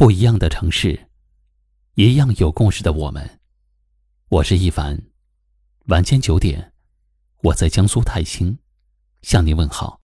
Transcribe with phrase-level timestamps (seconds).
[0.00, 0.98] 不一样的城市，
[1.94, 3.38] 一样有故事的我们。
[4.30, 4.98] 我是一凡，
[5.88, 6.72] 晚间九点，
[7.42, 8.58] 我在江苏泰兴
[9.20, 10.00] 向您问好。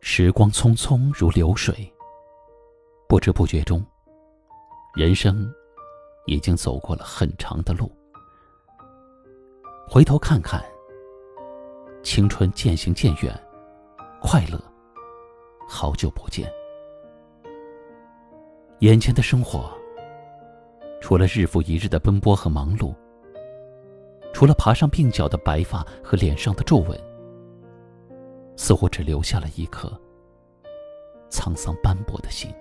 [0.00, 1.94] 时光匆匆如流水，
[3.06, 3.84] 不知不觉中，
[4.94, 5.46] 人生。
[6.26, 7.90] 已经走过了很长的路，
[9.88, 10.62] 回头看看，
[12.02, 13.32] 青春渐行渐远，
[14.20, 14.60] 快乐
[15.68, 16.50] 好久不见。
[18.80, 19.72] 眼前的生活，
[21.00, 22.94] 除了日复一日的奔波和忙碌，
[24.34, 27.00] 除了爬上鬓角的白发和脸上的皱纹，
[28.56, 29.88] 似乎只留下了一颗
[31.30, 32.52] 沧桑斑驳的心。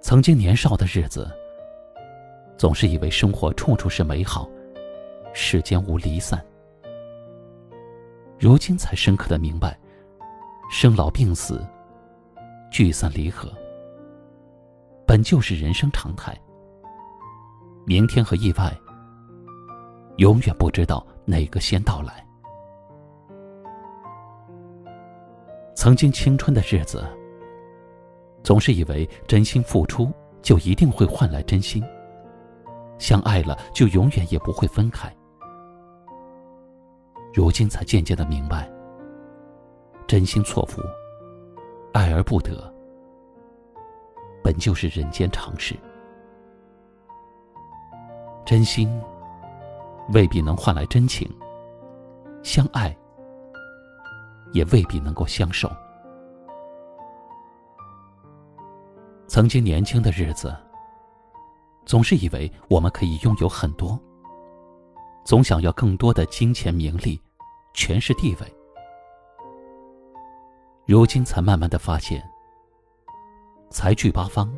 [0.00, 1.30] 曾经年少的日子，
[2.56, 4.48] 总是以为生活处处是美好，
[5.34, 6.42] 世间无离散。
[8.38, 9.78] 如今才深刻的明白，
[10.70, 11.64] 生老病死、
[12.72, 13.52] 聚散离合，
[15.06, 16.36] 本就是人生常态。
[17.84, 18.74] 明天和意外，
[20.16, 22.26] 永远不知道哪个先到来。
[25.74, 27.06] 曾经青春的日子。
[28.50, 30.10] 总是以为真心付出
[30.42, 31.80] 就一定会换来真心，
[32.98, 35.08] 相爱了就永远也不会分开。
[37.32, 38.68] 如今才渐渐的明白，
[40.08, 40.82] 真心错付，
[41.92, 42.74] 爱而不得，
[44.42, 45.76] 本就是人间常事。
[48.44, 49.00] 真心
[50.12, 51.30] 未必能换来真情，
[52.42, 52.92] 相爱
[54.52, 55.70] 也未必能够相守。
[59.40, 60.54] 曾经年轻的日子，
[61.86, 63.98] 总是以为我们可以拥有很多，
[65.24, 67.18] 总想要更多的金钱、名利、
[67.72, 68.54] 权势、地位。
[70.84, 72.22] 如今才慢慢的发现，
[73.70, 74.54] 财聚八方，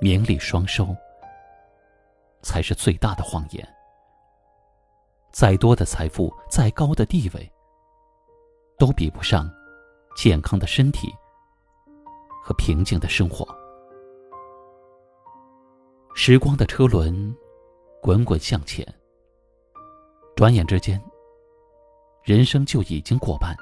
[0.00, 0.88] 名利双收，
[2.42, 3.64] 才是最大的谎言。
[5.30, 7.52] 再多的财富，再高的地位，
[8.80, 9.48] 都比不上
[10.16, 11.14] 健康的身体
[12.42, 13.46] 和平静的生活。
[16.26, 17.36] 时光的车轮，
[18.00, 18.82] 滚滚向前。
[20.34, 20.98] 转眼之间，
[22.22, 23.54] 人生就已经过半。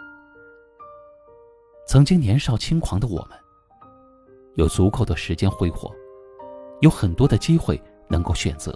[1.89, 3.31] 曾经年少轻狂的我们，
[4.55, 5.93] 有足够的时间挥霍，
[6.83, 8.73] 有很多的机会能够选择。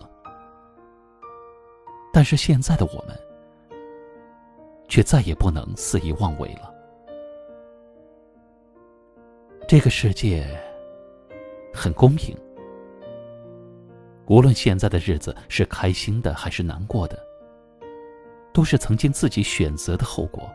[2.12, 3.16] 但是现在的我们，
[4.88, 6.74] 却再也不能肆意妄为了。
[9.68, 10.44] 这个世界
[11.72, 12.36] 很公平。
[14.26, 17.18] 无论现在的日子是开心的还是难过的，
[18.52, 20.50] 都是曾经自己选择的后果，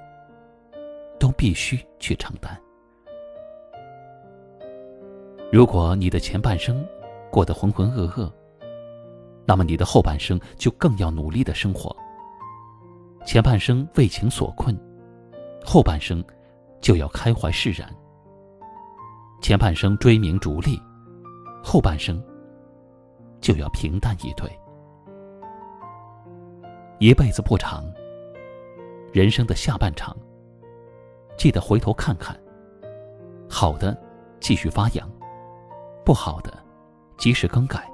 [1.18, 2.60] 都必须去承担。
[5.52, 6.86] 如果你的前半生
[7.32, 8.32] 过得浑浑噩噩，
[9.46, 11.96] 那么你的后半生就更要努力的生活。
[13.26, 14.78] 前半生为情所困，
[15.64, 16.24] 后半生
[16.82, 17.88] 就要开怀释然。
[19.42, 20.82] 前半生追名逐利，
[21.64, 22.22] 后半生。
[23.42, 24.50] 就要平淡以对。
[27.00, 27.84] 一辈子不长，
[29.12, 30.16] 人生的下半场，
[31.36, 32.40] 记得回头看看。
[33.50, 34.00] 好的，
[34.40, 35.06] 继续发扬；
[36.06, 36.54] 不好的，
[37.18, 37.92] 及时更改，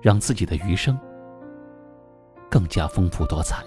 [0.00, 0.96] 让自己的余生
[2.48, 3.64] 更加丰富多彩。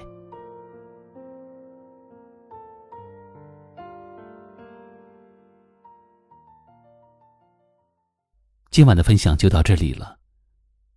[8.72, 10.19] 今晚的分享就到这里了。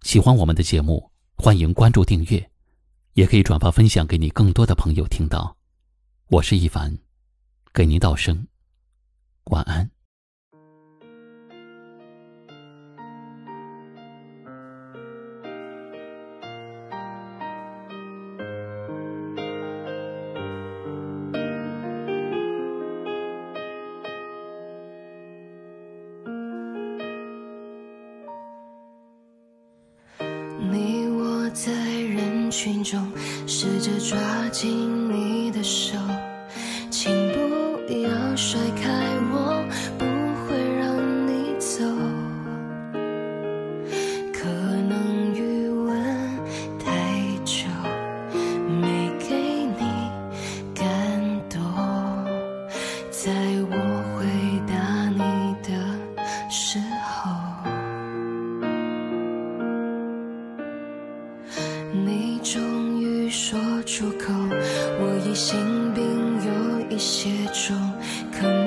[0.03, 2.51] 喜欢我们的节目，欢迎关注订阅，
[3.15, 5.57] 也可以转发分享给你更多的朋友听到。
[6.27, 6.99] 我是一凡，
[7.73, 8.45] 给您道声
[9.45, 9.72] 晚安。
[31.64, 33.00] 在人群中
[33.47, 34.18] 试着抓
[34.50, 35.97] 紧你的手，
[36.91, 38.91] 请不要甩开
[61.94, 64.33] 你终于说出口
[64.98, 65.59] 我疑心
[65.94, 66.03] 病
[66.47, 67.77] 有一些重
[68.33, 68.61] 可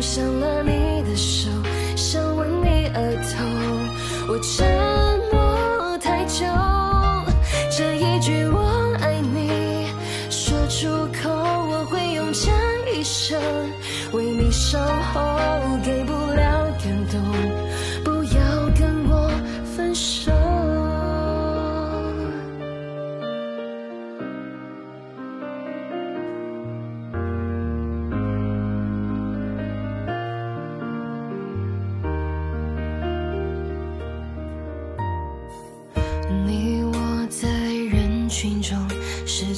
[0.00, 1.50] 想拉你的手，
[1.94, 3.44] 想吻你额头，
[4.32, 4.66] 我沉
[5.30, 6.46] 默太久，
[7.70, 9.86] 这一句我爱你
[10.30, 10.88] 说出
[11.22, 12.50] 口，我会用这
[12.94, 13.38] 一生
[14.12, 15.20] 为你守候，
[15.84, 16.39] 给不了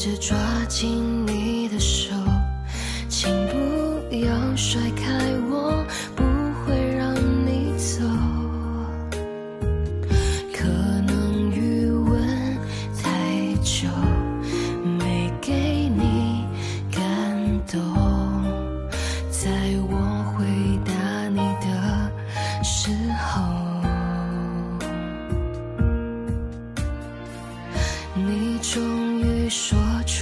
[0.02, 0.36] 着抓
[0.68, 2.12] 紧你的手，
[3.08, 5.06] 请不要甩开
[5.48, 6.24] 我，不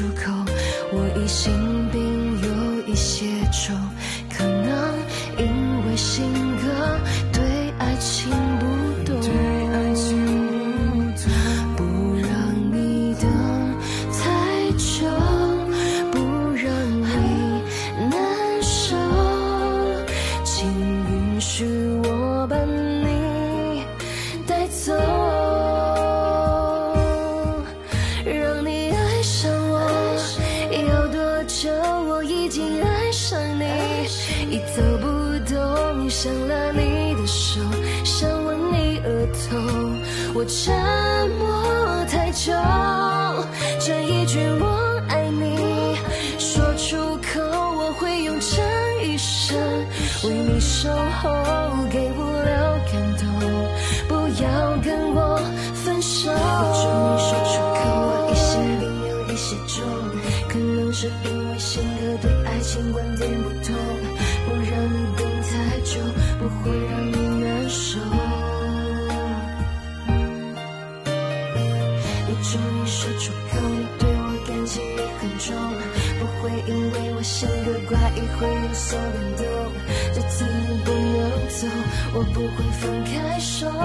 [0.00, 0.32] 出口，
[0.92, 1.52] 我一心
[40.50, 40.74] 沉
[41.38, 42.52] 默太久，
[43.78, 45.96] 这一句我爱你
[46.40, 49.56] 说出口，我会用这一生
[50.24, 50.88] 为你守
[51.22, 51.30] 候，
[51.88, 53.24] 给不了感动，
[54.08, 55.40] 不要跟我
[55.72, 56.32] 分手。
[56.32, 56.34] 我
[56.74, 58.50] 终于说出口，我疑心
[58.80, 59.86] 病有一些重，
[60.48, 63.72] 可能是因为性格对爱情观点不同，
[76.18, 79.46] 不会因为我性格怪异会有所变动。
[80.14, 81.66] 这次你不能走，
[82.14, 83.66] 我不会放开手。
[83.68, 83.76] 哦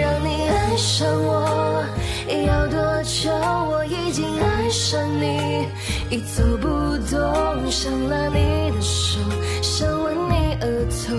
[0.00, 1.84] 让你爱上我，
[2.28, 3.30] 要多久？
[3.70, 5.68] 我已经爱上你，
[6.10, 6.68] 已走不
[7.08, 9.18] 动，想拉你的手，
[9.62, 11.14] 想吻你额头，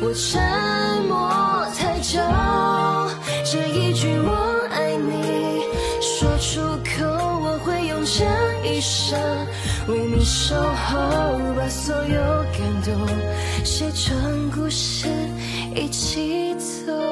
[0.00, 0.40] 我沉
[1.08, 2.20] 默太久，
[8.84, 9.18] 上
[9.88, 10.98] 为你守候，
[11.56, 15.08] 把所有感动写成故事，
[15.74, 17.03] 一起走。